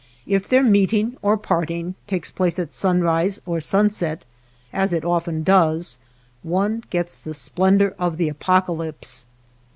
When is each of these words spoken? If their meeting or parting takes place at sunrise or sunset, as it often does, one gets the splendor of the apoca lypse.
If 0.25 0.47
their 0.49 0.63
meeting 0.63 1.15
or 1.21 1.37
parting 1.37 1.93
takes 2.07 2.31
place 2.31 2.57
at 2.57 2.73
sunrise 2.73 3.39
or 3.45 3.59
sunset, 3.61 4.25
as 4.73 4.93
it 4.93 5.05
often 5.05 5.43
does, 5.43 5.99
one 6.41 6.83
gets 6.89 7.15
the 7.15 7.35
splendor 7.35 7.93
of 7.99 8.17
the 8.17 8.27
apoca 8.27 8.71
lypse. 8.75 9.27